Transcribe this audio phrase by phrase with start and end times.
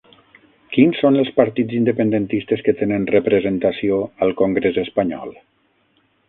[0.75, 5.37] Quins són els partits independentistes que tenen representació al congrés espanyol?